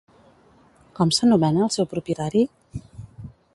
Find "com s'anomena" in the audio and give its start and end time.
0.99-1.63